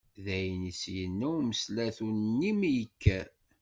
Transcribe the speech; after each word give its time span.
Dayen, 0.25 0.63
i 0.65 0.71
as-yenna 0.75 1.27
umeslatu-nni 1.39 2.51
mi 2.59 2.69
yekker. 2.77 3.25